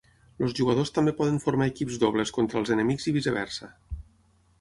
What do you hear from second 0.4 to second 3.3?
Els jugadors també poden formar equips dobles contra els enemics i